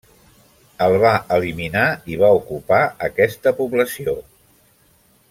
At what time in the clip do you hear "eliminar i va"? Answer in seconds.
1.35-2.31